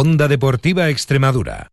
Onda 0.00 0.28
Deportiva 0.28 0.90
Extremadura. 0.90 1.72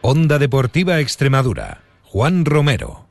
Onda 0.00 0.38
Deportiva 0.38 1.00
Extremadura. 1.00 1.82
Juan 2.04 2.44
Romero. 2.44 3.05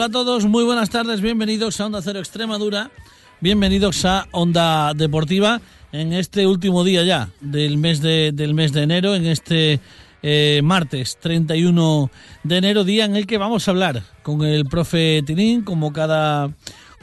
Hola 0.00 0.06
a 0.06 0.12
todos, 0.12 0.46
muy 0.46 0.64
buenas 0.64 0.88
tardes, 0.88 1.20
bienvenidos 1.20 1.78
a 1.78 1.84
Onda 1.84 2.00
Cero 2.00 2.20
Extremadura, 2.20 2.90
bienvenidos 3.42 4.06
a 4.06 4.26
Onda 4.30 4.94
Deportiva 4.94 5.60
en 5.92 6.14
este 6.14 6.46
último 6.46 6.84
día 6.84 7.04
ya 7.04 7.28
del 7.42 7.76
mes 7.76 8.00
de, 8.00 8.32
del 8.32 8.54
mes 8.54 8.72
de 8.72 8.84
enero, 8.84 9.14
en 9.14 9.26
este 9.26 9.78
eh, 10.22 10.62
martes 10.64 11.18
31 11.20 12.10
de 12.44 12.56
enero, 12.56 12.84
día 12.84 13.04
en 13.04 13.14
el 13.14 13.26
que 13.26 13.36
vamos 13.36 13.68
a 13.68 13.72
hablar 13.72 14.02
con 14.22 14.42
el 14.42 14.64
profe 14.64 15.22
Tinín, 15.26 15.64
como 15.64 15.92
cada 15.92 16.50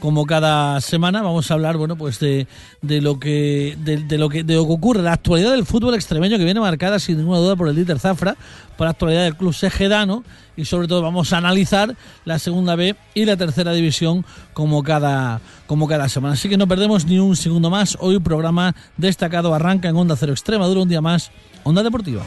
como 0.00 0.26
cada 0.26 0.80
semana 0.80 1.22
vamos 1.22 1.50
a 1.50 1.54
hablar 1.54 1.76
bueno 1.76 1.96
pues 1.96 2.20
de, 2.20 2.46
de 2.82 3.00
lo 3.00 3.18
que 3.18 3.76
de, 3.82 4.18
lo 4.18 4.28
que 4.28 4.44
de 4.44 4.54
lo 4.54 4.66
que 4.66 4.72
ocurre 4.72 5.02
la 5.02 5.12
actualidad 5.12 5.50
del 5.50 5.66
fútbol 5.66 5.94
extremeño 5.94 6.38
que 6.38 6.44
viene 6.44 6.60
marcada 6.60 6.98
sin 6.98 7.18
ninguna 7.18 7.38
duda 7.38 7.56
por 7.56 7.68
el 7.68 7.74
líder 7.74 7.98
Zafra 7.98 8.36
por 8.76 8.86
la 8.86 8.92
actualidad 8.92 9.24
del 9.24 9.36
club 9.36 9.52
Segedano 9.52 10.24
y 10.56 10.64
sobre 10.64 10.88
todo 10.88 11.02
vamos 11.02 11.32
a 11.32 11.38
analizar 11.38 11.96
la 12.24 12.38
segunda 12.38 12.76
B 12.76 12.96
y 13.14 13.24
la 13.24 13.36
tercera 13.36 13.72
división 13.72 14.24
como 14.52 14.82
cada 14.82 15.40
como 15.66 15.86
cada 15.86 16.08
semana. 16.08 16.34
Así 16.34 16.48
que 16.48 16.56
no 16.56 16.66
perdemos 16.66 17.04
ni 17.04 17.18
un 17.18 17.36
segundo 17.36 17.70
más. 17.70 17.96
Hoy 18.00 18.18
programa 18.18 18.74
destacado 18.96 19.54
arranca 19.54 19.88
en 19.88 19.96
Onda 19.96 20.16
Cero 20.16 20.32
Extremadura 20.32 20.80
un 20.80 20.88
día 20.88 21.00
más 21.00 21.30
Onda 21.62 21.82
Deportiva 21.82 22.22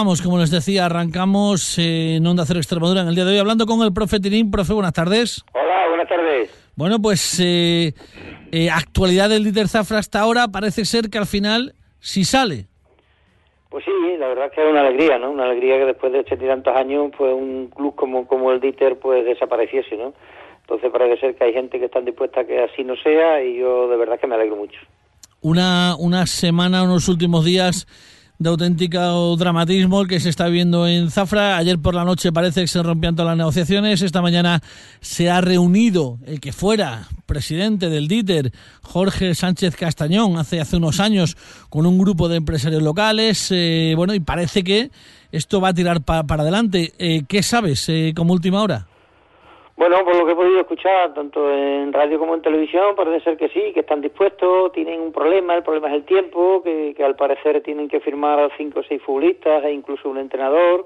Como 0.00 0.38
les 0.38 0.50
decía, 0.50 0.86
arrancamos 0.86 1.76
en 1.78 2.26
Onda 2.26 2.46
Cero 2.46 2.58
Extremadura 2.58 3.02
en 3.02 3.08
el 3.08 3.14
día 3.14 3.26
de 3.26 3.32
hoy 3.32 3.38
hablando 3.38 3.66
con 3.66 3.82
el 3.82 3.92
profe 3.92 4.18
Tirín. 4.18 4.50
Profe, 4.50 4.72
buenas 4.72 4.94
tardes. 4.94 5.44
Hola, 5.52 5.88
buenas 5.88 6.08
tardes. 6.08 6.70
Bueno, 6.74 7.02
pues 7.02 7.38
eh, 7.38 7.92
eh, 8.50 8.70
actualidad 8.70 9.28
del 9.28 9.44
líder 9.44 9.68
Zafra 9.68 9.98
hasta 9.98 10.20
ahora 10.20 10.48
parece 10.48 10.86
ser 10.86 11.10
que 11.10 11.18
al 11.18 11.26
final 11.26 11.74
sí 11.98 12.24
sale. 12.24 12.66
Pues 13.68 13.84
sí, 13.84 13.90
la 14.18 14.28
verdad 14.28 14.46
es 14.46 14.52
que 14.52 14.64
es 14.64 14.70
una 14.70 14.80
alegría, 14.80 15.18
¿no? 15.18 15.32
Una 15.32 15.44
alegría 15.44 15.76
que 15.76 15.84
después 15.84 16.14
de 16.14 16.20
ochenta 16.20 16.46
y 16.46 16.48
tantos 16.48 16.74
años, 16.74 17.12
pues 17.18 17.34
un 17.34 17.68
club 17.68 17.94
como, 17.94 18.26
como 18.26 18.52
el 18.52 18.60
Dieter, 18.60 18.98
pues 18.98 19.22
desapareciese, 19.26 19.98
¿no? 19.98 20.14
Entonces 20.62 20.90
parece 20.90 21.20
ser 21.20 21.34
que 21.34 21.44
hay 21.44 21.52
gente 21.52 21.78
que 21.78 21.84
está 21.84 22.00
dispuesta 22.00 22.40
a 22.40 22.44
que 22.46 22.58
así 22.62 22.84
no 22.84 22.96
sea 22.96 23.44
y 23.44 23.58
yo 23.58 23.86
de 23.86 23.98
verdad 23.98 24.18
que 24.18 24.26
me 24.26 24.36
alegro 24.36 24.56
mucho 24.56 24.80
una, 25.40 25.96
una 25.98 26.26
semana, 26.26 26.82
unos 26.82 27.08
últimos 27.08 27.44
días 27.44 27.86
de 28.40 28.48
auténtico 28.48 29.36
dramatismo 29.36 30.00
el 30.00 30.08
que 30.08 30.18
se 30.18 30.30
está 30.30 30.48
viendo 30.48 30.88
en 30.88 31.10
Zafra. 31.10 31.58
Ayer 31.58 31.78
por 31.78 31.94
la 31.94 32.06
noche 32.06 32.32
parece 32.32 32.62
que 32.62 32.68
se 32.68 32.82
rompían 32.82 33.14
todas 33.14 33.32
las 33.32 33.36
negociaciones. 33.36 34.00
Esta 34.00 34.22
mañana 34.22 34.62
se 35.02 35.28
ha 35.28 35.42
reunido 35.42 36.18
el 36.24 36.40
que 36.40 36.50
fuera 36.50 37.06
presidente 37.26 37.90
del 37.90 38.08
DITER, 38.08 38.50
Jorge 38.80 39.34
Sánchez 39.34 39.76
Castañón, 39.76 40.38
hace, 40.38 40.58
hace 40.58 40.78
unos 40.78 41.00
años 41.00 41.36
con 41.68 41.84
un 41.84 41.98
grupo 41.98 42.30
de 42.30 42.36
empresarios 42.36 42.82
locales. 42.82 43.48
Eh, 43.50 43.92
bueno, 43.94 44.14
y 44.14 44.20
parece 44.20 44.64
que 44.64 44.90
esto 45.32 45.60
va 45.60 45.68
a 45.68 45.74
tirar 45.74 46.00
para 46.00 46.24
adelante. 46.42 46.94
Eh, 46.98 47.24
¿Qué 47.28 47.42
sabes 47.42 47.90
eh, 47.90 48.14
como 48.16 48.32
última 48.32 48.62
hora? 48.62 48.86
Bueno, 49.80 50.04
por 50.04 50.14
lo 50.14 50.26
que 50.26 50.32
he 50.32 50.36
podido 50.36 50.60
escuchar, 50.60 51.14
tanto 51.14 51.50
en 51.50 51.90
radio 51.90 52.18
como 52.18 52.34
en 52.34 52.42
televisión, 52.42 52.94
parece 52.94 53.24
ser 53.24 53.38
que 53.38 53.48
sí, 53.48 53.72
que 53.72 53.80
están 53.80 54.02
dispuestos, 54.02 54.72
tienen 54.72 55.00
un 55.00 55.10
problema, 55.10 55.54
el 55.54 55.62
problema 55.62 55.88
es 55.88 55.94
el 55.94 56.04
tiempo, 56.04 56.62
que, 56.62 56.94
al 57.02 57.16
parecer 57.16 57.62
tienen 57.62 57.88
que 57.88 57.98
firmar 58.00 58.50
cinco 58.58 58.80
o 58.80 58.82
seis 58.82 59.00
futbolistas 59.00 59.64
e 59.64 59.72
incluso 59.72 60.10
un 60.10 60.18
entrenador. 60.18 60.84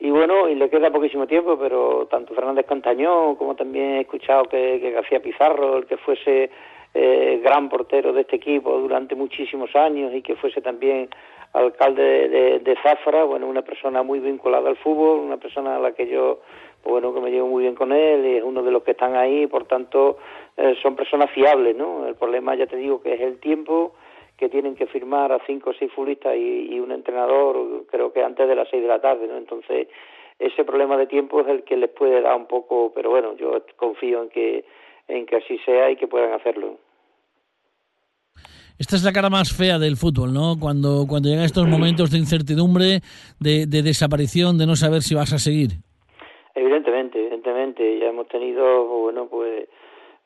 Y 0.00 0.08
bueno, 0.08 0.48
y 0.48 0.54
le 0.54 0.70
queda 0.70 0.90
poquísimo 0.90 1.26
tiempo, 1.26 1.58
pero 1.58 2.06
tanto 2.06 2.32
Fernández 2.32 2.64
Cantañón 2.64 3.36
como 3.36 3.54
también 3.54 3.96
he 3.96 4.00
escuchado 4.00 4.44
que, 4.44 4.78
García 4.78 5.20
Pizarro, 5.20 5.76
el 5.76 5.84
que 5.84 5.98
fuese 5.98 6.48
eh, 6.94 7.40
gran 7.44 7.68
portero 7.68 8.14
de 8.14 8.22
este 8.22 8.36
equipo 8.36 8.78
durante 8.78 9.14
muchísimos 9.14 9.76
años 9.76 10.14
y 10.14 10.22
que 10.22 10.36
fuese 10.36 10.62
también 10.62 11.10
alcalde 11.52 12.28
de, 12.30 12.58
de 12.60 12.76
Zafra, 12.82 13.24
bueno, 13.24 13.46
una 13.46 13.62
persona 13.62 14.02
muy 14.02 14.20
vinculada 14.20 14.70
al 14.70 14.76
fútbol, 14.76 15.18
una 15.20 15.36
persona 15.36 15.76
a 15.76 15.78
la 15.78 15.92
que 15.92 16.06
yo 16.06 16.40
bueno, 16.88 17.12
que 17.14 17.20
me 17.20 17.30
llevo 17.30 17.48
muy 17.48 17.62
bien 17.62 17.74
con 17.74 17.92
él, 17.92 18.24
es 18.24 18.42
uno 18.42 18.62
de 18.62 18.70
los 18.70 18.82
que 18.82 18.92
están 18.92 19.16
ahí, 19.16 19.46
por 19.46 19.64
tanto, 19.66 20.18
eh, 20.56 20.74
son 20.82 20.96
personas 20.96 21.30
fiables, 21.30 21.76
¿no? 21.76 22.06
El 22.06 22.14
problema, 22.14 22.54
ya 22.54 22.66
te 22.66 22.76
digo, 22.76 23.00
que 23.00 23.14
es 23.14 23.20
el 23.20 23.38
tiempo 23.38 23.94
que 24.36 24.48
tienen 24.48 24.74
que 24.74 24.86
firmar 24.86 25.32
a 25.32 25.40
cinco 25.46 25.70
o 25.70 25.74
seis 25.74 25.90
futbolistas 25.92 26.36
y, 26.36 26.78
un 26.78 26.92
entrenador, 26.92 27.86
creo 27.90 28.12
que 28.12 28.22
antes 28.22 28.46
de 28.46 28.54
las 28.54 28.68
seis 28.68 28.82
de 28.82 28.88
la 28.88 29.00
tarde, 29.00 29.26
¿no? 29.26 29.36
Entonces, 29.36 29.88
ese 30.38 30.64
problema 30.64 30.96
de 30.96 31.06
tiempo 31.06 31.40
es 31.40 31.48
el 31.48 31.64
que 31.64 31.76
les 31.76 31.90
puede 31.90 32.20
dar 32.20 32.36
un 32.36 32.46
poco, 32.46 32.92
pero 32.94 33.10
bueno, 33.10 33.34
yo 33.36 33.62
confío 33.76 34.22
en 34.22 34.28
que, 34.28 34.64
en 35.08 35.24
que 35.24 35.36
así 35.36 35.58
sea 35.64 35.90
y 35.90 35.96
que 35.96 36.06
puedan 36.06 36.32
hacerlo. 36.32 36.78
Esta 38.78 38.96
es 38.96 39.04
la 39.04 39.12
cara 39.12 39.30
más 39.30 39.56
fea 39.56 39.78
del 39.78 39.96
fútbol, 39.96 40.34
¿no? 40.34 40.56
Cuando, 40.60 41.06
cuando 41.08 41.30
llegan 41.30 41.46
estos 41.46 41.66
momentos 41.66 42.10
de 42.10 42.18
incertidumbre, 42.18 43.00
de, 43.40 43.64
de 43.66 43.82
desaparición, 43.82 44.58
de 44.58 44.66
no 44.66 44.76
saber 44.76 45.00
si 45.00 45.14
vas 45.14 45.32
a 45.32 45.38
seguir. 45.38 45.85
Tenido, 48.28 48.84
bueno, 48.84 49.26
pues, 49.26 49.68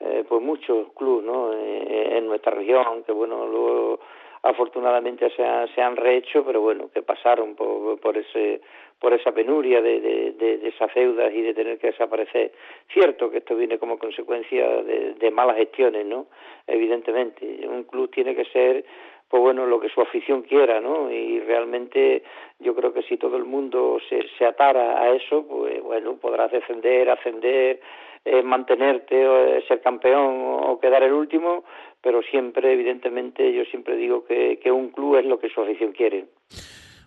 eh, 0.00 0.24
pues 0.28 0.42
muchos 0.42 0.92
clubes, 0.94 1.24
¿no? 1.24 1.52
Eh, 1.52 2.18
en 2.18 2.26
nuestra 2.26 2.52
región, 2.52 3.04
que 3.04 3.12
bueno, 3.12 3.46
luego 3.46 4.00
afortunadamente 4.42 5.30
se 5.36 5.44
han, 5.44 5.68
se 5.74 5.82
han 5.82 5.96
rehecho, 5.96 6.44
pero 6.44 6.60
bueno, 6.60 6.90
que 6.92 7.02
pasaron 7.02 7.54
por, 7.54 8.00
por 8.00 8.16
ese 8.16 8.60
por 8.98 9.14
esa 9.14 9.32
penuria 9.32 9.80
de, 9.80 9.98
de, 10.00 10.68
esas 10.68 10.92
deudas 10.94 11.32
y 11.32 11.40
de 11.40 11.54
tener 11.54 11.78
que 11.78 11.86
desaparecer. 11.86 12.52
Cierto 12.92 13.30
que 13.30 13.38
esto 13.38 13.56
viene 13.56 13.78
como 13.78 13.98
consecuencia 13.98 14.82
de 14.82 15.30
malas 15.30 15.56
gestiones, 15.56 16.04
¿no? 16.04 16.26
Evidentemente, 16.66 17.66
un 17.66 17.84
club 17.84 18.10
tiene 18.10 18.36
que 18.36 18.44
ser 18.44 18.84
pues 19.30 19.40
bueno, 19.40 19.64
lo 19.64 19.78
que 19.78 19.88
su 19.88 20.00
afición 20.00 20.42
quiera, 20.42 20.80
¿no? 20.80 21.08
Y 21.08 21.38
realmente 21.38 22.24
yo 22.58 22.74
creo 22.74 22.92
que 22.92 23.02
si 23.02 23.16
todo 23.16 23.36
el 23.36 23.44
mundo 23.44 23.98
se, 24.08 24.26
se 24.36 24.44
atara 24.44 25.00
a 25.00 25.14
eso, 25.14 25.46
pues 25.46 25.80
bueno, 25.84 26.16
podrás 26.16 26.50
defender, 26.50 27.08
ascender, 27.08 27.80
eh, 28.24 28.42
mantenerte, 28.42 29.14
eh, 29.22 29.62
ser 29.68 29.80
campeón 29.82 30.58
o 30.64 30.80
quedar 30.80 31.04
el 31.04 31.12
último, 31.12 31.62
pero 32.02 32.22
siempre, 32.22 32.72
evidentemente, 32.72 33.52
yo 33.52 33.64
siempre 33.66 33.94
digo 33.96 34.24
que, 34.24 34.58
que 34.58 34.72
un 34.72 34.88
club 34.88 35.16
es 35.16 35.24
lo 35.24 35.38
que 35.38 35.48
su 35.48 35.60
afición 35.60 35.92
quiere. 35.92 36.24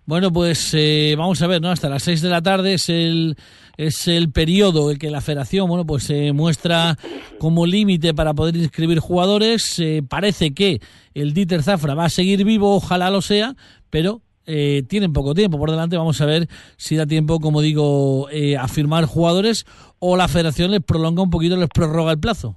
Bueno, 0.05 0.31
pues 0.33 0.73
eh, 0.73 1.15
vamos 1.17 1.41
a 1.41 1.47
ver, 1.47 1.61
¿no? 1.61 1.69
Hasta 1.69 1.87
las 1.87 2.03
seis 2.03 2.21
de 2.21 2.29
la 2.29 2.41
tarde 2.41 2.73
es 2.73 2.89
el 2.89 3.37
es 3.77 4.07
el 4.07 4.31
periodo 4.31 4.91
en 4.91 4.99
que 4.99 5.09
la 5.09 5.21
federación 5.21 5.67
bueno 5.67 5.85
pues 5.85 6.03
se 6.03 6.31
muestra 6.31 6.95
como 7.39 7.65
límite 7.65 8.13
para 8.13 8.33
poder 8.33 8.55
inscribir 8.55 8.99
jugadores. 8.99 9.79
Eh, 9.79 10.01
parece 10.07 10.53
que 10.53 10.79
el 11.13 11.33
Dieter 11.33 11.63
Zafra 11.63 11.95
va 11.95 12.05
a 12.05 12.09
seguir 12.09 12.43
vivo 12.43 12.75
ojalá 12.75 13.09
lo 13.09 13.21
sea 13.21 13.55
pero 13.89 14.21
eh, 14.45 14.83
tienen 14.89 15.13
poco 15.13 15.33
tiempo 15.33 15.57
por 15.57 15.71
delante. 15.71 15.97
Vamos 15.97 16.19
a 16.21 16.25
ver 16.25 16.47
si 16.77 16.97
da 16.97 17.05
tiempo 17.05 17.39
como 17.39 17.61
digo 17.61 18.27
eh, 18.29 18.57
a 18.57 18.67
firmar 18.67 19.05
jugadores 19.05 19.65
o 19.99 20.17
la 20.17 20.27
federación 20.27 20.71
les 20.71 20.83
prolonga 20.83 21.23
un 21.23 21.29
poquito 21.29 21.55
les 21.55 21.69
prorroga 21.69 22.11
el 22.11 22.19
plazo. 22.19 22.55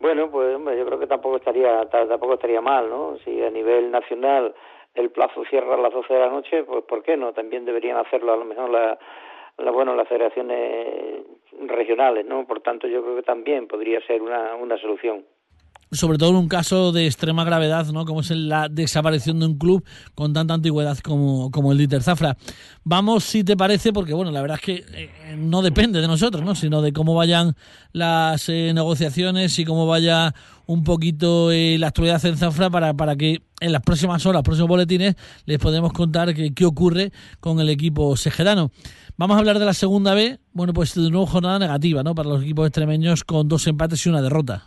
Bueno 0.00 0.30
pues 0.30 0.54
hombre, 0.54 0.78
yo 0.78 0.84
creo 0.84 0.98
que 0.98 1.06
tampoco 1.06 1.36
estaría 1.36 1.88
tampoco 1.88 2.34
estaría 2.34 2.60
mal 2.60 2.90
no 2.90 3.16
si 3.24 3.42
a 3.42 3.50
nivel 3.50 3.90
nacional 3.90 4.54
el 4.94 5.10
plazo 5.10 5.44
cierra 5.48 5.74
a 5.74 5.78
las 5.78 5.92
12 5.92 6.12
de 6.12 6.20
la 6.20 6.28
noche 6.28 6.64
pues 6.64 6.84
por 6.84 7.02
qué 7.02 7.16
no 7.16 7.32
también 7.32 7.64
deberían 7.64 7.96
hacerlo 7.96 8.32
a 8.32 8.36
lo 8.36 8.44
mejor 8.44 8.70
la 8.70 8.98
bueno, 9.70 9.94
las 9.94 10.08
federaciones 10.08 11.24
regionales, 11.66 12.26
¿no? 12.26 12.46
Por 12.46 12.60
tanto, 12.60 12.86
yo 12.88 13.02
creo 13.02 13.16
que 13.16 13.22
también 13.22 13.68
podría 13.68 14.00
ser 14.06 14.22
una, 14.22 14.54
una 14.54 14.76
solución. 14.78 15.24
Sobre 15.92 16.16
todo 16.16 16.30
en 16.30 16.36
un 16.36 16.48
caso 16.48 16.90
de 16.90 17.06
extrema 17.06 17.44
gravedad, 17.44 17.86
¿no? 17.88 18.06
Como 18.06 18.22
es 18.22 18.30
la 18.30 18.68
desaparición 18.68 19.38
de 19.40 19.46
un 19.46 19.58
club 19.58 19.84
con 20.14 20.32
tanta 20.32 20.54
antigüedad 20.54 20.98
como, 20.98 21.50
como 21.50 21.70
el 21.72 21.78
Dieter 21.78 22.02
Zafra. 22.02 22.36
Vamos, 22.82 23.24
si 23.24 23.44
te 23.44 23.56
parece, 23.56 23.92
porque 23.92 24.14
bueno, 24.14 24.30
la 24.30 24.40
verdad 24.40 24.58
es 24.58 24.64
que 24.64 24.84
eh, 24.94 25.36
no 25.36 25.60
depende 25.60 26.00
de 26.00 26.08
nosotros, 26.08 26.42
¿no? 26.44 26.54
Sino 26.54 26.80
de 26.80 26.94
cómo 26.94 27.14
vayan 27.14 27.54
las 27.92 28.48
eh, 28.48 28.72
negociaciones 28.74 29.58
y 29.58 29.64
cómo 29.66 29.86
vaya 29.86 30.34
un 30.64 30.82
poquito 30.82 31.52
eh, 31.52 31.76
la 31.78 31.88
actualidad 31.88 32.24
en 32.24 32.38
Zafra 32.38 32.70
para, 32.70 32.94
para 32.94 33.14
que 33.14 33.42
en 33.60 33.72
las 33.72 33.82
próximas 33.82 34.24
horas, 34.24 34.42
próximos 34.42 34.68
boletines, 34.68 35.14
les 35.44 35.58
podemos 35.58 35.92
contar 35.92 36.34
qué, 36.34 36.54
qué 36.54 36.64
ocurre 36.64 37.12
con 37.40 37.60
el 37.60 37.68
equipo 37.68 38.16
segerano. 38.16 38.70
Vamos 39.18 39.36
a 39.36 39.40
hablar 39.40 39.58
de 39.58 39.66
la 39.66 39.74
segunda 39.74 40.14
B. 40.14 40.40
Bueno, 40.54 40.72
pues 40.72 40.94
de 40.94 41.10
nuevo 41.10 41.26
jornada 41.26 41.58
negativa, 41.58 42.02
¿no? 42.02 42.14
Para 42.14 42.30
los 42.30 42.42
equipos 42.42 42.66
extremeños 42.66 43.24
con 43.24 43.46
dos 43.46 43.66
empates 43.66 44.06
y 44.06 44.08
una 44.08 44.22
derrota. 44.22 44.64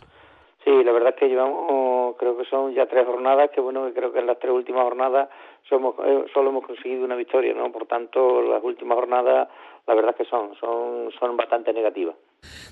Sí, 0.66 0.82
la 0.82 0.90
verdad 0.90 1.10
es 1.10 1.14
que 1.14 1.28
llevamos, 1.28 2.16
creo 2.16 2.36
que 2.36 2.44
son 2.46 2.74
ya 2.74 2.86
tres 2.86 3.06
jornadas, 3.06 3.50
que 3.52 3.60
bueno, 3.60 3.88
creo 3.94 4.12
que 4.12 4.18
en 4.18 4.26
las 4.26 4.36
tres 4.40 4.52
últimas 4.52 4.82
jornadas 4.82 5.28
eh, 5.70 6.24
solo 6.34 6.50
hemos 6.50 6.66
conseguido 6.66 7.04
una 7.04 7.14
victoria, 7.14 7.54
¿no? 7.54 7.70
Por 7.70 7.86
tanto, 7.86 8.42
las 8.42 8.64
últimas 8.64 8.96
jornadas, 8.98 9.48
la 9.86 9.94
verdad 9.94 10.10
es 10.10 10.16
que 10.16 10.24
son, 10.24 10.56
son, 10.56 11.12
son 11.20 11.36
bastante 11.36 11.72
negativas. 11.72 12.16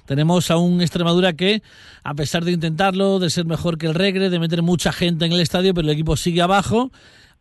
Tenemos 0.07 0.51
a 0.51 0.57
un 0.57 0.81
Extremadura 0.81 1.33
que, 1.33 1.63
a 2.03 2.15
pesar 2.15 2.45
de 2.45 2.53
intentarlo, 2.53 3.19
de 3.19 3.31
ser 3.31 3.47
mejor 3.47 3.79
que 3.79 3.87
el 3.87 3.95
Regre, 3.95 4.31
de 4.31 4.39
meter 4.39 4.63
mucha 4.63 4.93
gente 4.93 5.25
en 5.25 5.33
el 5.33 5.41
estadio, 5.41 5.75
pero 5.75 5.87
el 5.87 5.95
equipo 5.95 6.17
sigue 6.17 6.43
abajo 6.43 6.91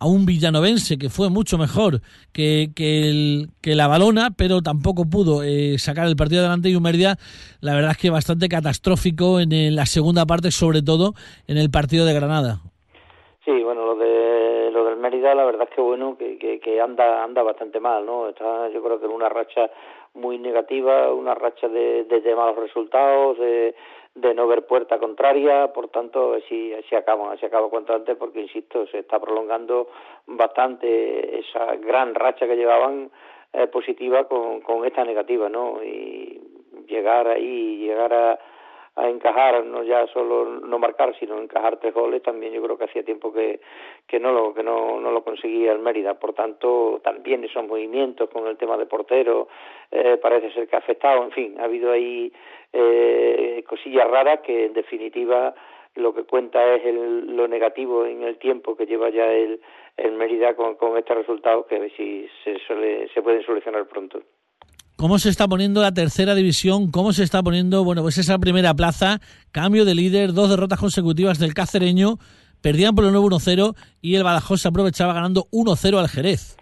a 0.03 0.07
un 0.07 0.25
villanovense 0.25 0.97
que 0.97 1.09
fue 1.09 1.29
mucho 1.29 1.57
mejor 1.57 2.01
que, 2.33 2.67
que, 2.75 3.09
el, 3.09 3.47
que 3.61 3.73
la 3.73 3.87
balona, 3.87 4.31
pero 4.37 4.61
tampoco 4.61 5.05
pudo 5.09 5.43
eh, 5.43 5.77
sacar 5.77 6.07
el 6.07 6.17
partido 6.17 6.41
adelante 6.41 6.69
y 6.69 6.75
un 6.75 6.83
Mérida, 6.83 7.15
la 7.61 7.73
verdad 7.73 7.91
es 7.91 7.97
que 7.97 8.09
bastante 8.09 8.49
catastrófico 8.49 9.39
en, 9.39 9.75
la 9.75 9.85
segunda 9.85 10.25
parte, 10.25 10.51
sobre 10.51 10.81
todo 10.81 11.13
en 11.47 11.57
el 11.57 11.71
partido 11.71 12.05
de 12.05 12.13
Granada. 12.13 12.59
Sí, 13.45 13.63
bueno, 13.63 13.85
lo 13.85 13.95
de 13.95 14.71
lo 14.71 14.83
del 14.85 14.97
Mérida, 14.97 15.33
la 15.35 15.45
verdad 15.45 15.67
es 15.69 15.75
que 15.75 15.81
bueno, 15.81 16.17
que, 16.17 16.37
que, 16.37 16.81
anda 16.81 17.23
anda 17.23 17.41
bastante 17.41 17.79
mal, 17.79 18.05
¿no? 18.05 18.27
Está, 18.27 18.69
yo 18.73 18.83
creo 18.83 18.99
que 18.99 19.05
en 19.05 19.11
una 19.11 19.29
racha 19.29 19.69
muy 20.13 20.37
negativa, 20.37 21.11
una 21.13 21.35
racha 21.35 21.67
de, 21.67 22.03
de 22.03 22.35
malos 22.35 22.57
resultados, 22.57 23.37
de 23.39 23.75
de 24.15 24.33
no 24.33 24.47
ver 24.47 24.65
puerta 24.65 24.99
contraria, 24.99 25.73
por 25.73 25.87
tanto, 25.89 26.33
así, 26.33 26.73
así 26.73 26.95
acaba, 26.95 27.33
así 27.33 27.45
acaba 27.45 27.69
cuanto 27.69 27.95
antes, 27.95 28.15
porque, 28.15 28.41
insisto, 28.41 28.85
se 28.87 28.99
está 28.99 29.19
prolongando 29.19 29.89
bastante 30.27 31.39
esa 31.39 31.75
gran 31.77 32.13
racha 32.13 32.45
que 32.45 32.55
llevaban 32.55 33.09
eh, 33.53 33.67
positiva 33.67 34.27
con, 34.27 34.61
con 34.61 34.85
esta 34.85 35.03
negativa, 35.03 35.49
¿no? 35.49 35.83
Y 35.83 36.39
llegar 36.87 37.27
ahí, 37.27 37.77
llegar 37.77 38.13
a, 38.13 38.39
a 38.95 39.09
encajar, 39.09 39.65
no 39.65 39.83
ya 39.83 40.05
solo 40.07 40.45
no 40.45 40.77
marcar, 40.77 41.15
sino 41.19 41.39
encajar 41.39 41.77
tres 41.79 41.93
goles, 41.93 42.21
también 42.21 42.53
yo 42.53 42.61
creo 42.61 42.77
que 42.77 42.83
hacía 42.85 43.03
tiempo 43.03 43.33
que, 43.33 43.59
que 44.07 44.19
no 44.19 44.31
lo 44.31 44.53
que 44.53 44.61
no, 44.61 44.99
no 44.99 45.11
lo 45.11 45.23
conseguía 45.23 45.71
el 45.71 45.79
Mérida. 45.79 46.19
Por 46.19 46.33
tanto, 46.33 47.01
también 47.03 47.43
esos 47.43 47.65
movimientos 47.65 48.29
con 48.29 48.47
el 48.47 48.57
tema 48.57 48.77
de 48.77 48.85
portero 48.85 49.47
eh, 49.89 50.17
parece 50.21 50.51
ser 50.51 50.67
que 50.67 50.75
ha 50.75 50.79
afectado. 50.79 51.23
En 51.23 51.31
fin, 51.31 51.59
ha 51.59 51.63
habido 51.63 51.91
ahí 51.91 52.31
eh, 52.71 53.63
cosillas 53.67 54.09
raras 54.09 54.41
que 54.41 54.65
en 54.65 54.73
definitiva 54.73 55.55
lo 55.95 56.13
que 56.13 56.23
cuenta 56.23 56.75
es 56.75 56.85
el, 56.85 57.35
lo 57.35 57.47
negativo 57.47 58.05
en 58.05 58.23
el 58.23 58.37
tiempo 58.37 58.75
que 58.75 58.85
lleva 58.85 59.09
ya 59.09 59.31
el, 59.31 59.59
el 59.97 60.11
Mérida 60.11 60.55
con, 60.55 60.75
con 60.75 60.97
estos 60.97 61.17
resultados 61.17 61.65
que 61.65 61.77
a 61.77 61.79
ver 61.79 61.91
si 61.95 62.27
se, 62.43 62.59
se 62.59 63.21
pueden 63.21 63.43
solucionar 63.43 63.87
pronto 63.87 64.21
cómo 65.03 65.19
se 65.19 65.27
está 65.27 65.49
poniendo 65.49 65.81
la 65.81 65.91
tercera 65.91 66.33
división, 66.33 66.89
cómo 66.89 67.11
se 67.11 67.23
está 67.23 67.43
poniendo, 67.43 67.83
bueno, 67.83 68.03
pues 68.03 68.17
esa 68.17 68.39
primera 68.39 68.73
plaza, 68.73 69.19
cambio 69.51 69.83
de 69.83 69.95
líder, 69.95 70.31
dos 70.31 70.49
derrotas 70.49 70.79
consecutivas 70.79 71.39
del 71.39 71.53
cacereño, 71.53 72.15
perdían 72.63 72.95
por 72.95 73.03
el 73.03 73.11
9-1-0 73.11 73.75
y 74.01 74.15
el 74.15 74.23
Badajoz 74.23 74.61
se 74.61 74.69
aprovechaba 74.69 75.11
ganando 75.11 75.41
1-0 75.51 75.99
al 75.99 76.07
Jerez. 76.07 76.55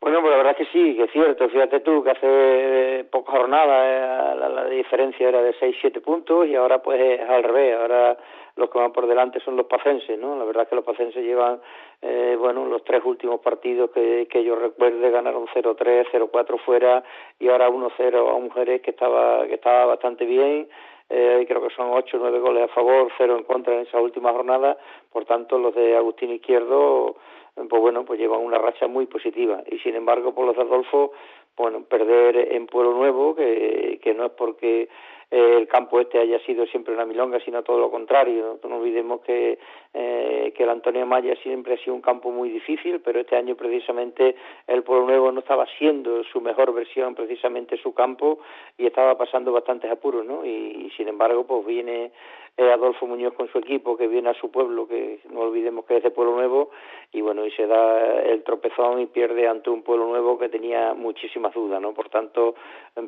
Bueno, 0.00 0.20
pues 0.20 0.30
la 0.30 0.36
verdad 0.36 0.56
que 0.56 0.66
sí, 0.66 0.94
que 0.94 1.02
es 1.02 1.10
cierto. 1.10 1.48
Fíjate 1.48 1.80
tú 1.80 2.04
que 2.04 2.10
hace 2.12 3.04
pocas 3.10 3.34
jornadas 3.34 3.82
eh, 3.82 4.36
la, 4.38 4.48
la, 4.50 4.64
diferencia 4.66 5.28
era 5.28 5.42
de 5.42 5.52
6-7 5.58 6.00
puntos 6.00 6.46
y 6.46 6.54
ahora 6.54 6.78
pues 6.80 7.00
es 7.00 7.28
al 7.28 7.42
revés. 7.42 7.76
Ahora 7.76 8.16
los 8.58 8.70
que 8.70 8.78
van 8.78 8.92
por 8.92 9.06
delante 9.06 9.40
son 9.40 9.56
los 9.56 9.66
pacenses, 9.66 10.18
¿no? 10.18 10.36
La 10.36 10.44
verdad 10.44 10.64
es 10.64 10.68
que 10.68 10.74
los 10.74 10.84
pacenses 10.84 11.22
llevan, 11.24 11.60
eh, 12.02 12.36
bueno, 12.38 12.66
los 12.66 12.82
tres 12.82 13.02
últimos 13.04 13.40
partidos 13.40 13.90
que, 13.90 14.26
que 14.28 14.42
yo 14.42 14.56
recuerde 14.56 15.10
ganaron 15.10 15.46
0-3, 15.46 16.06
0-4 16.10 16.58
fuera 16.58 17.04
y 17.38 17.48
ahora 17.48 17.70
1-0 17.70 18.16
a 18.16 18.34
un 18.34 18.50
Jerez 18.50 18.82
que 18.82 18.90
estaba, 18.90 19.46
que 19.46 19.54
estaba 19.54 19.86
bastante 19.86 20.24
bien. 20.24 20.68
Eh, 21.08 21.46
creo 21.48 21.62
que 21.62 21.74
son 21.74 21.90
8 21.90 22.16
o 22.16 22.20
9 22.20 22.40
goles 22.40 22.64
a 22.64 22.74
favor, 22.74 23.10
0 23.16 23.36
en 23.38 23.44
contra 23.44 23.74
en 23.74 23.80
esa 23.82 24.00
última 24.00 24.32
jornada. 24.32 24.76
Por 25.12 25.24
tanto, 25.24 25.58
los 25.58 25.74
de 25.74 25.96
Agustín 25.96 26.32
Izquierdo, 26.32 27.16
pues 27.54 27.80
bueno, 27.80 28.04
pues 28.04 28.18
llevan 28.18 28.40
una 28.40 28.58
racha 28.58 28.88
muy 28.88 29.06
positiva. 29.06 29.62
Y 29.70 29.78
sin 29.78 29.94
embargo, 29.94 30.34
por 30.34 30.44
los 30.44 30.56
de 30.56 30.62
Adolfo, 30.62 31.12
bueno, 31.56 31.82
perder 31.84 32.52
en 32.54 32.66
Pueblo 32.66 32.92
Nuevo, 32.92 33.34
que, 33.34 33.98
que 34.02 34.14
no 34.14 34.26
es 34.26 34.32
porque 34.32 34.88
el 35.30 35.68
campo 35.68 36.00
este 36.00 36.18
haya 36.18 36.38
sido 36.40 36.66
siempre 36.66 36.94
una 36.94 37.04
milonga, 37.04 37.38
sino 37.40 37.62
todo 37.62 37.78
lo 37.78 37.90
contrario. 37.90 38.58
No, 38.62 38.76
olvidemos 38.78 39.20
que, 39.20 39.58
eh, 39.92 40.52
que 40.56 40.62
el 40.62 40.70
Antonio 40.70 41.04
Maya 41.04 41.34
siempre 41.42 41.74
ha 41.74 41.78
sido 41.78 41.94
un 41.94 42.00
campo 42.00 42.30
muy 42.30 42.48
difícil, 42.48 43.00
pero 43.00 43.20
este 43.20 43.36
año 43.36 43.54
precisamente 43.54 44.36
el 44.66 44.82
Pueblo 44.82 45.06
Nuevo 45.06 45.30
no 45.32 45.40
estaba 45.40 45.66
siendo 45.78 46.24
su 46.24 46.40
mejor 46.40 46.72
versión, 46.72 47.14
precisamente 47.14 47.76
su 47.76 47.92
campo, 47.92 48.38
y 48.78 48.86
estaba 48.86 49.18
pasando 49.18 49.52
bastantes 49.52 49.90
apuros, 49.90 50.24
¿no? 50.24 50.46
Y, 50.46 50.90
sin 50.96 51.08
embargo, 51.08 51.46
pues 51.46 51.66
viene 51.66 52.10
eh, 52.58 52.72
Adolfo 52.72 53.06
Muñoz 53.06 53.34
con 53.34 53.48
su 53.52 53.58
equipo, 53.58 53.96
que 53.96 54.08
viene 54.08 54.30
a 54.30 54.34
su 54.34 54.50
pueblo, 54.50 54.88
que 54.88 55.20
no 55.32 55.40
olvidemos 55.40 55.84
que 55.84 55.98
es 55.98 56.02
de 56.02 56.10
Pueblo 56.10 56.34
Nuevo, 56.34 56.70
y 57.12 57.20
bueno, 57.20 57.46
y 57.46 57.52
se 57.52 57.66
da 57.66 58.20
el 58.22 58.42
tropezón 58.42 59.00
y 59.00 59.06
pierde 59.06 59.46
ante 59.46 59.70
un 59.70 59.82
Pueblo 59.82 60.08
Nuevo 60.08 60.38
que 60.38 60.48
tenía 60.48 60.92
muchísimas 60.92 61.54
dudas, 61.54 61.80
¿no? 61.80 61.94
Por 61.94 62.08
tanto, 62.08 62.56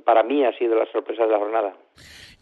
para 0.05 0.23
mí 0.23 0.45
ha 0.45 0.57
sido 0.57 0.77
la 0.77 0.87
sorpresa 0.93 1.25
de 1.25 1.33
la 1.33 1.39
jornada. 1.39 1.75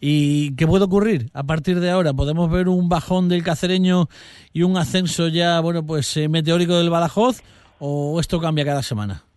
¿Y 0.01 0.55
qué 0.57 0.67
puede 0.67 0.85
ocurrir 0.85 1.31
a 1.35 1.45
partir 1.45 1.81
de 1.81 1.91
ahora? 1.91 2.13
¿Podemos 2.13 2.51
ver 2.51 2.69
un 2.69 2.89
bajón 2.89 3.29
del 3.29 3.43
cacereño 3.43 4.05
y 4.53 4.63
un 4.63 4.77
ascenso 4.77 5.29
ya, 5.29 5.61
bueno, 5.61 5.85
pues 5.85 6.17
eh, 6.19 6.29
meteórico 6.29 6.75
del 6.75 6.91
Badajoz? 6.91 7.43
¿O 7.81 8.21
esto 8.21 8.39
cambia 8.39 8.65
cada 8.65 8.83
semana? 8.83 9.28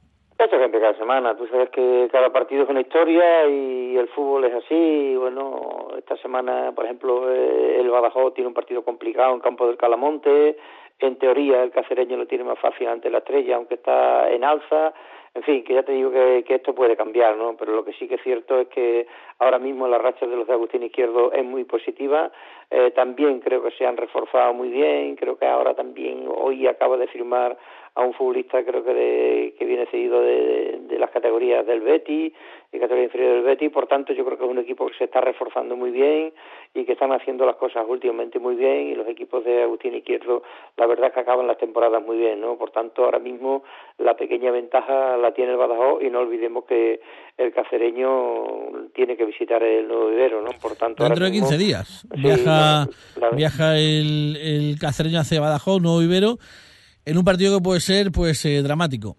Cada 0.91 1.03
semana. 1.03 1.37
Tú 1.37 1.47
sabes 1.47 1.69
que 1.69 2.09
cada 2.11 2.33
partido 2.33 2.63
es 2.63 2.69
una 2.69 2.81
historia 2.81 3.47
y 3.47 3.95
el 3.95 4.09
fútbol 4.09 4.43
es 4.43 4.53
así. 4.55 5.15
Bueno, 5.15 5.87
esta 5.97 6.17
semana, 6.17 6.73
por 6.75 6.83
ejemplo, 6.83 7.31
eh, 7.31 7.79
el 7.79 7.89
Badajoz 7.89 8.33
tiene 8.33 8.49
un 8.49 8.53
partido 8.53 8.83
complicado 8.83 9.33
en 9.33 9.39
campo 9.39 9.67
del 9.67 9.77
Calamonte. 9.77 10.57
En 10.99 11.15
teoría, 11.17 11.63
el 11.63 11.71
cacereño 11.71 12.17
lo 12.17 12.27
tiene 12.27 12.43
más 12.43 12.59
fácil 12.59 12.89
ante 12.89 13.09
la 13.09 13.19
estrella, 13.19 13.55
aunque 13.55 13.75
está 13.75 14.29
en 14.31 14.43
alza 14.43 14.93
en 15.33 15.43
fin, 15.43 15.63
que 15.63 15.73
ya 15.73 15.83
te 15.83 15.93
digo 15.93 16.11
que, 16.11 16.43
que, 16.45 16.55
esto 16.55 16.75
puede 16.75 16.97
cambiar, 16.97 17.37
¿no? 17.37 17.55
Pero 17.55 17.73
lo 17.73 17.85
que 17.85 17.93
sí 17.93 18.05
que 18.05 18.15
es 18.15 18.21
cierto 18.21 18.59
es 18.59 18.67
que 18.67 19.07
ahora 19.39 19.59
mismo 19.59 19.87
la 19.87 19.97
racha 19.97 20.27
de 20.27 20.35
los 20.35 20.45
de 20.45 20.53
Agustín 20.53 20.83
Izquierdo 20.83 21.31
es 21.31 21.45
muy 21.45 21.63
positiva. 21.63 22.31
Eh, 22.69 22.91
también 22.91 23.39
creo 23.39 23.63
que 23.63 23.71
se 23.71 23.85
han 23.85 23.95
reforzado 23.95 24.53
muy 24.53 24.67
bien. 24.67 25.15
Creo 25.15 25.37
que 25.37 25.45
ahora 25.45 25.73
también, 25.73 26.27
hoy 26.35 26.67
acaba 26.67 26.97
de 26.97 27.07
firmar 27.07 27.57
a 27.93 28.01
un 28.03 28.13
futbolista, 28.13 28.63
creo 28.63 28.83
que, 28.83 28.93
de, 28.93 29.55
que 29.59 29.65
viene 29.65 29.85
cedido 29.87 30.21
de, 30.21 30.79
de, 30.87 30.97
las 30.97 31.11
categorías 31.11 31.65
del 31.65 31.81
Betty, 31.81 32.33
de 32.71 32.79
categoría 32.79 33.03
inferior 33.05 33.33
del 33.35 33.43
Betty. 33.43 33.67
Por 33.67 33.87
tanto, 33.87 34.13
yo 34.13 34.23
creo 34.23 34.37
que 34.37 34.45
es 34.45 34.49
un 34.49 34.59
equipo 34.59 34.87
que 34.87 34.97
se 34.97 35.03
está 35.03 35.19
reforzando 35.19 35.75
muy 35.75 35.91
bien 35.91 36.31
y 36.73 36.85
que 36.85 36.93
están 36.93 37.11
haciendo 37.11 37.45
las 37.45 37.57
cosas 37.57 37.85
últimamente 37.85 38.39
muy 38.39 38.55
bien. 38.55 38.87
Y 38.87 38.95
los 38.95 39.07
equipos 39.09 39.43
de 39.43 39.63
Agustín 39.63 39.93
Izquierdo, 39.93 40.41
la 40.77 40.85
verdad 40.85 41.07
es 41.07 41.13
que 41.13 41.19
acaban 41.19 41.47
las 41.47 41.57
temporadas 41.57 42.01
muy 42.01 42.17
bien, 42.17 42.39
¿no? 42.39 42.57
Por 42.57 42.71
tanto, 42.71 43.03
ahora 43.03 43.19
mismo 43.19 43.63
la 43.97 44.15
pequeña 44.15 44.51
ventaja 44.51 45.17
la 45.17 45.33
tiene 45.33 45.51
el 45.51 45.57
Badajoz 45.57 46.01
y 46.01 46.09
no 46.09 46.19
olvidemos 46.19 46.63
que 46.63 47.01
el 47.37 47.51
cacereño 47.51 48.89
tiene 48.93 49.17
que 49.17 49.25
visitar 49.25 49.61
el 49.63 49.89
Nuevo 49.89 50.07
Vivero, 50.07 50.41
¿no? 50.41 50.51
Por 50.61 50.77
tanto, 50.77 51.03
dentro 51.03 51.25
de 51.25 51.31
15 51.31 51.57
días 51.57 52.07
viaja 52.15 52.87
viaja 53.33 53.77
el, 53.77 54.37
el 54.37 54.79
cacereño 54.79 55.19
hacia 55.19 55.41
Badajoz, 55.41 55.81
Nuevo 55.81 55.99
Vivero, 55.99 56.37
en 57.05 57.17
un 57.17 57.23
partido 57.23 57.57
que 57.57 57.63
puede 57.63 57.79
ser 57.79 58.11
pues 58.11 58.45
eh, 58.45 58.61
dramático. 58.61 59.15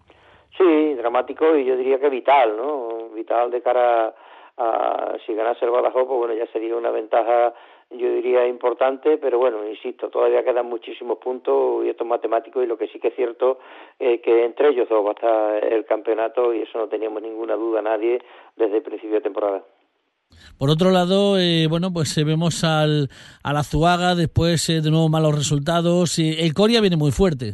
Sí, 0.57 0.93
dramático 0.95 1.55
y 1.57 1.65
yo 1.65 1.75
diría 1.75 1.99
que 1.99 2.09
vital, 2.09 2.55
¿no? 2.55 3.09
Vital 3.15 3.49
de 3.51 3.61
cara 3.61 4.13
a, 4.57 5.15
si 5.25 5.33
ganase 5.33 5.65
el 5.65 5.71
Badajoz, 5.71 6.07
pues 6.07 6.17
bueno, 6.17 6.33
ya 6.33 6.45
sería 6.51 6.75
una 6.75 6.91
ventaja 6.91 7.53
yo 7.97 8.11
diría 8.11 8.47
importante, 8.47 9.17
pero 9.17 9.37
bueno, 9.37 9.67
insisto, 9.67 10.09
todavía 10.09 10.43
quedan 10.43 10.67
muchísimos 10.67 11.19
puntos 11.19 11.85
y 11.85 11.89
esto 11.89 12.03
es 12.03 12.09
matemático 12.09 12.63
y 12.63 12.67
lo 12.67 12.77
que 12.77 12.87
sí 12.87 12.99
que 12.99 13.09
es 13.09 13.15
cierto 13.15 13.59
es 13.99 14.21
que 14.21 14.45
entre 14.45 14.69
ellos 14.69 14.89
dos 14.89 15.05
va 15.05 15.09
a 15.09 15.13
estar 15.13 15.73
el 15.73 15.85
campeonato 15.85 16.53
y 16.53 16.61
eso 16.61 16.79
no 16.79 16.87
teníamos 16.87 17.21
ninguna 17.21 17.55
duda 17.55 17.81
nadie 17.81 18.21
desde 18.55 18.77
el 18.77 18.83
principio 18.83 19.15
de 19.15 19.21
temporada. 19.21 19.63
Por 20.57 20.69
otro 20.71 20.89
lado, 20.89 21.37
eh, 21.37 21.67
bueno, 21.69 21.93
pues 21.93 22.17
eh, 22.17 22.23
vemos 22.23 22.63
al, 22.63 23.09
al 23.43 23.57
Azuaga, 23.57 24.15
después 24.15 24.67
eh, 24.69 24.81
de 24.81 24.89
nuevo 24.89 25.09
malos 25.09 25.35
resultados. 25.35 26.17
el 26.17 26.53
Coria 26.53 26.81
viene 26.81 26.97
muy 26.97 27.11
fuerte. 27.11 27.53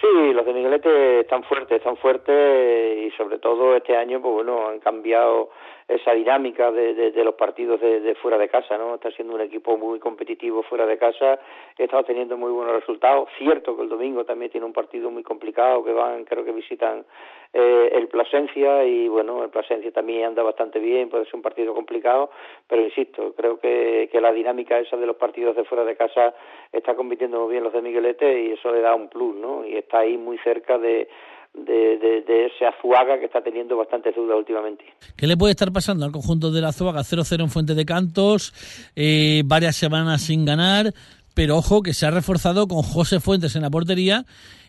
Sí, 0.00 0.32
los 0.32 0.44
de 0.44 0.52
Miguelete 0.52 1.20
están 1.20 1.44
fuertes, 1.44 1.78
están 1.78 1.96
fuertes 1.96 2.98
y 2.98 3.10
sobre 3.16 3.38
todo 3.38 3.76
este 3.76 3.96
año, 3.96 4.20
pues 4.20 4.34
bueno, 4.34 4.68
han 4.68 4.80
cambiado 4.80 5.50
esa 5.86 6.12
dinámica 6.12 6.72
de, 6.72 6.94
de, 6.94 7.24
los 7.24 7.34
partidos 7.34 7.80
de, 7.80 8.14
fuera 8.16 8.38
de 8.38 8.48
casa, 8.48 8.78
¿no? 8.78 8.94
Está 8.94 9.10
siendo 9.10 9.34
un 9.34 9.42
equipo 9.42 9.76
muy 9.76 9.98
competitivo 9.98 10.62
fuera 10.62 10.86
de 10.86 10.96
casa, 10.96 11.38
estado 11.76 12.04
teniendo 12.04 12.36
muy 12.36 12.50
buenos 12.52 12.74
resultados. 12.74 13.28
Cierto 13.38 13.76
que 13.76 13.82
el 13.82 13.88
domingo 13.88 14.24
también 14.24 14.50
tiene 14.50 14.66
un 14.66 14.72
partido 14.72 15.10
muy 15.10 15.22
complicado, 15.22 15.84
que 15.84 15.92
van, 15.92 16.24
creo 16.24 16.44
que 16.44 16.52
visitan 16.52 17.04
eh, 17.52 17.90
el 17.92 18.08
Plasencia 18.08 18.84
y 18.84 19.08
bueno, 19.08 19.44
el 19.44 19.50
Plasencia 19.50 19.92
también 19.92 20.24
anda 20.24 20.42
bastante 20.42 20.78
bien, 20.78 21.10
puede 21.10 21.26
ser 21.26 21.36
un 21.36 21.42
partido 21.42 21.74
complicado, 21.74 22.30
pero 22.66 22.82
insisto, 22.82 23.34
creo 23.36 23.60
que, 23.60 24.08
que 24.10 24.20
la 24.20 24.32
dinámica 24.32 24.78
esa 24.78 24.96
de 24.96 25.06
los 25.06 25.16
partidos 25.16 25.54
de 25.54 25.64
fuera 25.64 25.84
de 25.84 25.96
casa 25.96 26.34
está 26.72 26.94
compitiendo 26.94 27.40
muy 27.40 27.52
bien 27.52 27.62
los 27.62 27.72
de 27.72 27.82
Miguelete 27.82 28.40
y 28.40 28.52
eso 28.52 28.72
le 28.72 28.80
da 28.80 28.94
un 28.94 29.08
plus, 29.08 29.36
¿no? 29.36 29.64
Y 29.66 29.76
está 29.76 29.98
ahí 29.98 30.16
muy 30.16 30.38
cerca 30.38 30.78
de 30.78 31.08
de, 31.54 32.46
ese 32.46 32.66
Azuaga 32.66 33.18
que 33.18 33.26
está 33.26 33.42
teniendo 33.42 33.76
bastante 33.76 34.12
dudas 34.12 34.36
últimamente. 34.36 34.84
¿Qué 35.16 35.26
le 35.26 35.36
puede 35.36 35.52
estar 35.52 35.72
pasando 35.72 36.04
al 36.04 36.12
conjunto 36.12 36.50
de 36.50 36.60
la 36.60 36.68
Azuaga? 36.68 37.00
0-0 37.00 37.42
en 37.42 37.50
Fuente 37.50 37.74
de 37.74 37.84
Cantos, 37.84 38.52
eh, 38.96 39.42
varias 39.44 39.76
semanas 39.76 40.22
sin 40.22 40.44
ganar, 40.44 40.92
pero 41.34 41.56
ojo 41.56 41.82
que 41.82 41.94
se 41.94 42.06
ha 42.06 42.10
reforzado 42.10 42.66
con 42.66 42.82
José 42.82 43.20
Fuentes 43.20 43.56
en 43.56 43.62
la 43.62 43.70
portería 43.70 44.24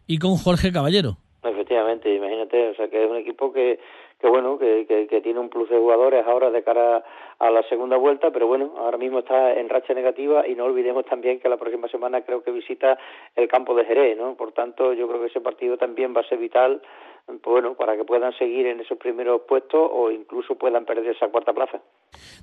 y 0.08 0.20
con 0.20 0.38
Jorge 0.38 0.72
Caballero. 0.72 1.18
Efectivamente, 1.44 2.14
imagínate, 2.14 2.70
o 2.70 2.76
sea 2.76 2.88
que 2.88 3.04
es 3.04 3.10
un 3.10 3.18
equipo 3.18 3.52
que 3.52 3.80
que 4.20 4.28
bueno, 4.30 4.58
que, 4.58 4.86
que, 5.10 5.22
tiene 5.22 5.40
un 5.40 5.50
plus 5.50 5.70
de 5.70 5.78
jugadores 5.78 6.26
ahora 6.26 6.50
de 6.50 6.64
cara 6.64 7.04
a 7.38 7.50
la 7.50 7.64
segunda 7.64 7.98
vuelta, 7.98 8.32
pero 8.32 8.48
bueno, 8.48 8.74
ahora 8.78 8.98
mismo 8.98 9.20
está 9.20 9.54
en 9.54 9.68
racha 9.68 9.94
negativa 9.94 10.48
y 10.48 10.56
no 10.56 10.66
olvidemos 10.66 11.06
también 11.06 11.40
que 11.40 11.50
la 11.50 11.58
próxima 11.58 11.88
semana 11.90 12.22
creo 12.22 12.42
que 12.42 12.52
visita 12.52 12.98
el 13.36 13.48
campo 13.50 13.76
de 13.76 13.86
Jerez, 13.86 14.18
¿no? 14.18 14.36
Por 14.36 14.54
tanto, 14.54 14.94
yo 14.94 15.08
creo 15.08 15.20
que 15.20 15.28
ese 15.28 15.42
partido 15.42 15.78
también 15.78 16.16
va 16.16 16.22
a 16.22 16.30
ser 16.30 16.38
vital, 16.38 16.82
pues 17.28 17.40
bueno, 17.44 17.76
para 17.76 17.98
que 17.98 18.06
puedan 18.06 18.32
seguir 18.38 18.68
en 18.68 18.80
esos 18.80 18.98
primeros 18.98 19.42
puestos 19.48 19.90
o 19.92 20.10
incluso 20.12 20.56
puedan 20.56 20.86
perder 20.86 21.16
esa 21.16 21.28
cuarta 21.28 21.54
plaza. 21.54 21.82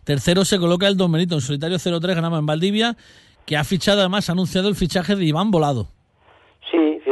Tercero 0.04 0.44
se 0.44 0.58
coloca 0.58 0.86
el 0.88 0.96
Don 0.96 1.10
Benito, 1.10 1.36
en 1.36 1.40
solitario 1.40 1.78
0-3 1.78 2.14
ganaba 2.14 2.38
en 2.38 2.46
Valdivia, 2.46 2.96
que 3.46 3.56
ha 3.56 3.64
fichado 3.64 4.00
además, 4.00 4.28
ha 4.28 4.32
anunciado 4.32 4.68
el 4.68 4.74
fichaje 4.74 5.16
de 5.16 5.24
Iván 5.24 5.50
Volado. 5.50 5.86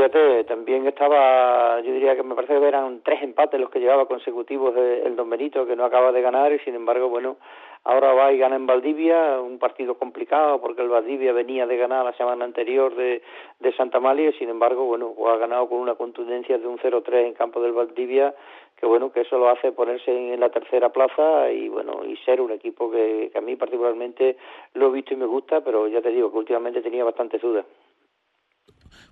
Fíjate, 0.00 0.44
también 0.44 0.86
estaba, 0.86 1.78
yo 1.82 1.92
diría 1.92 2.16
que 2.16 2.22
me 2.22 2.34
parece 2.34 2.58
que 2.58 2.66
eran 2.66 3.02
tres 3.04 3.22
empates 3.22 3.60
los 3.60 3.68
que 3.68 3.80
llevaba 3.80 4.06
consecutivos 4.06 4.74
el 4.74 5.14
Don 5.14 5.28
Benito, 5.28 5.66
que 5.66 5.76
no 5.76 5.84
acaba 5.84 6.10
de 6.10 6.22
ganar 6.22 6.50
y 6.54 6.58
sin 6.60 6.74
embargo, 6.74 7.10
bueno, 7.10 7.36
ahora 7.84 8.14
va 8.14 8.32
y 8.32 8.38
gana 8.38 8.56
en 8.56 8.66
Valdivia, 8.66 9.38
un 9.42 9.58
partido 9.58 9.98
complicado 9.98 10.58
porque 10.62 10.80
el 10.80 10.88
Valdivia 10.88 11.34
venía 11.34 11.66
de 11.66 11.76
ganar 11.76 12.06
la 12.06 12.14
semana 12.14 12.46
anterior 12.46 12.94
de, 12.94 13.20
de 13.58 13.72
Santa 13.74 14.00
Malia 14.00 14.30
y 14.30 14.38
sin 14.38 14.48
embargo, 14.48 14.86
bueno, 14.86 15.12
ha 15.28 15.36
ganado 15.36 15.68
con 15.68 15.76
una 15.76 15.96
contundencia 15.96 16.56
de 16.56 16.66
un 16.66 16.78
0-3 16.78 17.26
en 17.26 17.34
campo 17.34 17.60
del 17.60 17.72
Valdivia, 17.72 18.34
que 18.78 18.86
bueno, 18.86 19.12
que 19.12 19.20
eso 19.20 19.36
lo 19.36 19.50
hace 19.50 19.70
ponerse 19.72 20.10
en, 20.10 20.40
la 20.40 20.48
tercera 20.48 20.88
plaza 20.88 21.52
y 21.52 21.68
bueno, 21.68 22.06
y 22.06 22.16
ser 22.24 22.40
un 22.40 22.52
equipo 22.52 22.90
que, 22.90 23.28
que 23.30 23.36
a 23.36 23.42
mí 23.42 23.54
particularmente 23.54 24.38
lo 24.72 24.86
he 24.88 24.92
visto 24.92 25.12
y 25.12 25.18
me 25.18 25.26
gusta, 25.26 25.60
pero 25.60 25.88
ya 25.88 26.00
te 26.00 26.08
digo 26.08 26.32
que 26.32 26.38
últimamente 26.38 26.80
tenía 26.80 27.04
bastante 27.04 27.36
dudas. 27.36 27.66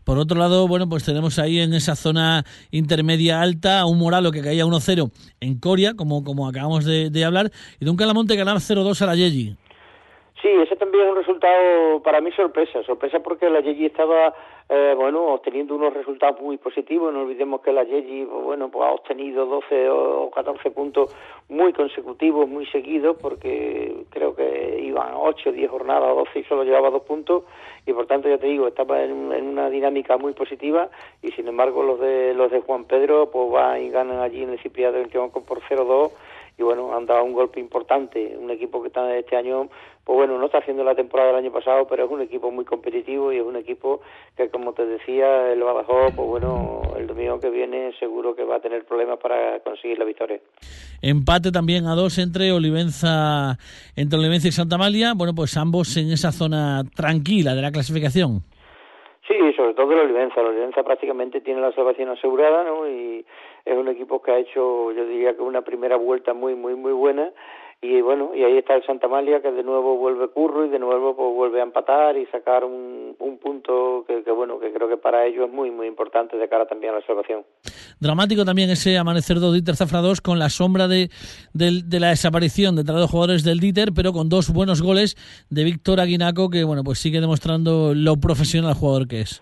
Por 0.04 0.18
otro 0.18 0.38
lado, 0.38 0.66
bueno, 0.68 0.88
pues 0.88 1.04
tenemos 1.04 1.38
ahí 1.38 1.58
en 1.58 1.74
esa 1.74 1.96
zona 1.96 2.44
intermedia 2.70 3.40
alta 3.40 3.84
un 3.86 3.98
Moralo 3.98 4.32
que 4.32 4.42
caía 4.42 4.64
1-0 4.64 5.10
en 5.40 5.58
Coria, 5.58 5.94
como, 5.94 6.24
como 6.24 6.48
acabamos 6.48 6.84
de, 6.84 7.24
hablar, 7.24 7.52
y 7.80 7.84
de 7.84 7.90
un 7.90 7.96
Calamonte 7.96 8.36
ganaba 8.36 8.58
0-2 8.58 9.00
a 9.02 9.06
la 9.06 9.16
Yeji. 9.16 9.56
Sí, 10.40 10.48
ese 10.48 10.76
también 10.76 11.04
es 11.04 11.10
un 11.10 11.16
resultado 11.16 12.00
para 12.02 12.20
mí 12.20 12.30
sorpresa, 12.30 12.82
sorpresa 12.84 13.18
porque 13.18 13.50
la 13.50 13.58
Yeji 13.58 13.86
estaba 13.86 14.32
eh, 14.68 14.94
bueno, 14.96 15.34
obteniendo 15.34 15.74
unos 15.74 15.92
resultados 15.92 16.40
muy 16.40 16.58
positivos. 16.58 17.12
No 17.12 17.22
olvidemos 17.22 17.60
que 17.60 17.72
la 17.72 17.82
Yeji, 17.82 18.24
bueno, 18.24 18.68
pues 18.68 18.84
ha 18.86 18.92
obtenido 18.92 19.46
12 19.46 19.88
o 19.90 20.30
14 20.30 20.70
puntos 20.70 21.12
muy 21.48 21.72
consecutivos, 21.72 22.48
muy 22.48 22.66
seguidos, 22.66 23.16
porque 23.20 24.04
creo 24.10 24.36
que 24.36 24.80
iban 24.80 25.14
8 25.16 25.50
o 25.50 25.52
10 25.52 25.70
jornadas, 25.70 26.14
12 26.14 26.38
y 26.38 26.44
solo 26.44 26.62
llevaba 26.62 26.90
dos 26.90 27.02
puntos. 27.02 27.42
Y 27.84 27.92
por 27.92 28.06
tanto, 28.06 28.28
ya 28.28 28.38
te 28.38 28.46
digo, 28.46 28.68
estaba 28.68 29.02
en, 29.02 29.12
una 29.12 29.68
dinámica 29.70 30.18
muy 30.18 30.34
positiva. 30.34 30.88
Y 31.20 31.32
sin 31.32 31.48
embargo, 31.48 31.82
los 31.82 31.98
de 31.98 32.34
los 32.34 32.52
de 32.52 32.60
Juan 32.60 32.84
Pedro, 32.84 33.28
pues 33.30 33.50
van 33.50 33.82
y 33.82 33.90
ganan 33.90 34.20
allí 34.20 34.44
en 34.44 34.50
el 34.50 34.60
Cipriano 34.60 34.98
del 34.98 35.08
por 35.08 35.60
0-2 35.62 36.12
y 36.58 36.62
bueno, 36.64 36.94
han 36.94 37.06
dado 37.06 37.24
un 37.24 37.32
golpe 37.32 37.60
importante. 37.60 38.36
Un 38.36 38.50
equipo 38.50 38.82
que 38.82 38.88
está 38.88 39.16
este 39.16 39.36
año, 39.36 39.68
pues 40.04 40.16
bueno, 40.16 40.38
no 40.38 40.46
está 40.46 40.58
haciendo 40.58 40.82
la 40.82 40.96
temporada 40.96 41.28
del 41.28 41.44
año 41.44 41.52
pasado, 41.52 41.86
pero 41.88 42.04
es 42.04 42.10
un 42.10 42.20
equipo 42.20 42.50
muy 42.50 42.64
competitivo 42.64 43.32
y 43.32 43.36
es 43.36 43.44
un 43.44 43.54
equipo 43.54 44.00
que, 44.36 44.48
como 44.50 44.72
te 44.72 44.84
decía, 44.84 45.52
el 45.52 45.62
Badajoz, 45.62 46.12
pues 46.16 46.28
bueno, 46.28 46.82
el 46.96 47.06
domingo 47.06 47.38
que 47.38 47.50
viene 47.50 47.92
seguro 48.00 48.34
que 48.34 48.42
va 48.42 48.56
a 48.56 48.60
tener 48.60 48.84
problemas 48.84 49.18
para 49.20 49.60
conseguir 49.60 49.98
la 49.98 50.04
victoria. 50.04 50.40
Empate 51.00 51.52
también 51.52 51.86
a 51.86 51.94
dos 51.94 52.18
entre 52.18 52.50
Olivenza, 52.50 53.56
entre 53.94 54.18
Olivenza 54.18 54.48
y 54.48 54.52
Santa 54.52 54.78
Malia, 54.78 55.14
bueno, 55.14 55.34
pues 55.34 55.56
ambos 55.56 55.96
en 55.96 56.10
esa 56.10 56.32
zona 56.32 56.82
tranquila 56.96 57.54
de 57.54 57.62
la 57.62 57.70
clasificación. 57.70 58.42
Sí, 59.28 59.52
sobre 59.54 59.74
todo 59.74 59.92
el 59.92 60.00
Olivenza. 60.00 60.40
El 60.40 60.48
Olivenza 60.48 60.82
prácticamente 60.82 61.42
tiene 61.42 61.60
la 61.60 61.72
salvación 61.72 62.08
asegurada, 62.08 62.64
¿no? 62.64 62.88
Y 62.88 63.26
es 63.64 63.76
un 63.76 63.88
equipo 63.88 64.22
que 64.22 64.30
ha 64.32 64.38
hecho, 64.38 64.90
yo 64.92 65.04
diría 65.04 65.36
que 65.36 65.42
una 65.42 65.60
primera 65.60 65.96
vuelta 65.96 66.32
muy, 66.32 66.54
muy, 66.54 66.74
muy 66.74 66.92
buena 66.92 67.30
y 67.80 68.00
bueno, 68.00 68.32
y 68.34 68.42
ahí 68.42 68.58
está 68.58 68.74
el 68.74 68.84
Santa 68.84 69.06
Malia 69.06 69.40
que 69.40 69.52
de 69.52 69.62
nuevo 69.62 69.96
vuelve 69.96 70.26
curro 70.28 70.64
y 70.64 70.68
de 70.68 70.80
nuevo 70.80 71.14
pues 71.14 71.32
vuelve 71.32 71.60
a 71.60 71.62
empatar 71.62 72.16
y 72.16 72.26
sacar 72.26 72.64
un, 72.64 73.14
un 73.20 73.38
punto 73.38 74.04
que, 74.04 74.24
que, 74.24 74.32
bueno, 74.32 74.58
que 74.58 74.72
creo 74.72 74.88
que 74.88 74.96
para 74.96 75.24
ellos 75.26 75.46
es 75.46 75.52
muy 75.52 75.70
muy 75.70 75.86
importante 75.86 76.36
de 76.36 76.48
cara 76.48 76.66
también 76.66 76.92
a 76.92 76.96
la 76.96 77.06
salvación. 77.06 77.44
Dramático 78.00 78.44
también 78.44 78.70
ese 78.70 78.98
amanecer 78.98 79.36
de 79.36 79.52
Dieter 79.52 79.76
Zafra 79.76 80.00
2 80.00 80.20
con 80.20 80.40
la 80.40 80.48
sombra 80.48 80.88
de, 80.88 81.08
de, 81.54 82.00
la 82.00 82.08
desaparición 82.08 82.74
de 82.74 82.82
los 82.82 83.10
jugadores 83.10 83.44
del 83.44 83.60
Dieter, 83.60 83.90
pero 83.94 84.12
con 84.12 84.28
dos 84.28 84.52
buenos 84.52 84.82
goles 84.82 85.14
de 85.48 85.62
Víctor 85.62 86.00
Aguinaco 86.00 86.50
que 86.50 86.64
bueno, 86.64 86.82
pues 86.82 86.98
sigue 86.98 87.20
demostrando 87.20 87.92
lo 87.94 88.16
profesional 88.16 88.74
jugador 88.74 89.06
que 89.06 89.20
es. 89.20 89.40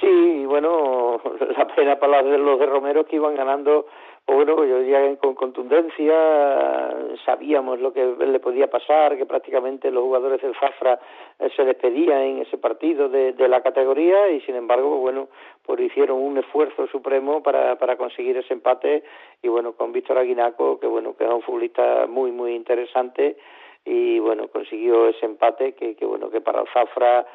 Sí, 0.00 0.44
bueno, 0.46 1.20
la 1.56 1.66
pena 1.68 2.00
para 2.00 2.20
los 2.20 2.58
de 2.58 2.66
Romero 2.66 3.06
que 3.06 3.14
iban 3.14 3.36
ganando 3.36 3.86
bueno, 4.26 4.64
yo 4.64 4.80
diría 4.80 5.16
con 5.16 5.34
contundencia 5.34 6.14
sabíamos 7.24 7.78
lo 7.80 7.92
que 7.92 8.04
le 8.04 8.40
podía 8.40 8.68
pasar, 8.68 9.16
que 9.16 9.26
prácticamente 9.26 9.90
los 9.90 10.02
jugadores 10.02 10.40
del 10.40 10.54
Zafra 10.54 10.98
eh, 11.38 11.50
se 11.54 11.64
despedían 11.64 12.20
en 12.20 12.38
ese 12.38 12.56
partido 12.58 13.08
de, 13.08 13.34
la 13.48 13.62
categoría 13.62 14.30
y 14.30 14.40
sin 14.42 14.56
embargo, 14.56 14.96
bueno, 14.96 15.28
pues 15.64 15.80
hicieron 15.80 16.18
un 16.18 16.38
esfuerzo 16.38 16.86
supremo 16.86 17.42
para, 17.42 17.76
para 17.76 17.96
conseguir 17.96 18.36
ese 18.38 18.54
empate 18.54 19.04
y 19.42 19.48
bueno, 19.48 19.72
con 19.74 19.92
Víctor 19.92 20.18
Aguinaco, 20.18 20.80
que 20.80 20.86
bueno, 20.86 21.14
que 21.16 21.24
es 21.24 21.30
un 21.30 21.42
futbolista 21.42 22.06
muy, 22.06 22.32
muy 22.32 22.54
interesante 22.54 23.36
y 23.84 24.18
bueno, 24.18 24.48
consiguió 24.48 25.08
ese 25.08 25.26
empate 25.26 25.74
que, 25.74 25.94
que 25.94 26.06
bueno, 26.06 26.30
que 26.30 26.40
para 26.40 26.62
el 26.62 26.68
Zafra 26.68 27.26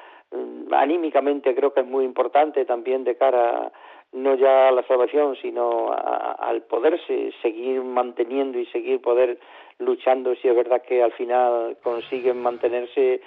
anímicamente 0.72 1.56
creo 1.56 1.74
que 1.74 1.82
es 1.82 1.88
muy 1.88 2.06
importante 2.06 2.66
también 2.66 3.04
de 3.04 3.16
cara 3.16 3.72
no 4.12 4.36
ya 4.36 4.70
a 4.70 4.72
la 4.72 4.84
salvación, 4.84 5.36
sino 5.36 5.92
al 5.92 6.64
poderse 6.64 7.32
seguir 7.42 7.82
manteniendo 7.84 8.58
y 8.58 8.66
seguir 8.68 9.02
poder 9.02 9.40
luchando, 9.78 10.36
si 10.36 10.48
es 10.48 10.56
verdad 10.56 10.82
que 10.82 11.04
al 11.04 11.12
final 11.14 11.78
consiguen 11.84 12.42
mantenerse, 12.42 13.22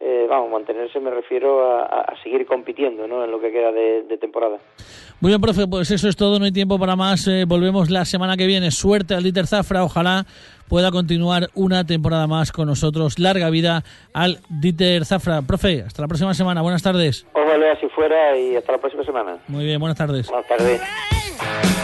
eh, 0.00 0.26
vamos, 0.28 0.50
mantenerse 0.50 1.00
me 1.00 1.10
refiero 1.10 1.82
a, 1.82 2.14
seguir 2.22 2.46
compitiendo 2.46 3.08
¿no? 3.08 3.24
en 3.24 3.30
lo 3.30 3.40
que 3.40 3.50
queda 3.50 3.72
de, 3.72 4.18
temporada. 4.18 4.58
Muy 5.20 5.30
bien, 5.30 5.40
profe, 5.40 5.66
pues 5.66 5.90
eso 5.90 6.08
es 6.08 6.16
todo, 6.16 6.38
no 6.38 6.44
hay 6.44 6.52
tiempo 6.52 6.78
para 6.78 6.94
más. 6.94 7.26
Eh, 7.26 7.44
volvemos 7.46 7.90
la 7.90 8.04
semana 8.04 8.36
que 8.36 8.46
viene. 8.46 8.70
Suerte 8.70 9.14
al 9.14 9.24
Dieter 9.24 9.48
Zafra, 9.48 9.82
ojalá 9.82 10.24
pueda 10.68 10.92
continuar 10.92 11.48
una 11.54 11.84
temporada 11.84 12.28
más 12.28 12.52
con 12.52 12.68
nosotros. 12.68 13.18
Larga 13.18 13.50
vida 13.50 13.82
al 14.14 14.38
Dieter 14.48 15.04
Zafra. 15.04 15.42
Profe, 15.42 15.82
hasta 15.82 16.02
la 16.02 16.08
próxima 16.08 16.32
semana. 16.34 16.62
Buenas 16.62 16.82
tardes. 16.82 17.26
Ojalá 17.32 17.72
así 17.72 17.88
fuera 17.88 18.38
y 18.38 18.54
hasta 18.54 18.72
la 18.72 18.78
próxima 18.78 19.02
semana. 19.02 19.38
Muy 19.48 19.64
bien, 19.64 19.80
buenas 19.80 19.98
tardes. 19.98 20.28
Buenas 20.28 20.46
tardes. 20.46 21.77